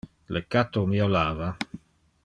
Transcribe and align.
Le 0.37 0.41
catto 0.55 0.83
miaulava. 0.93 1.51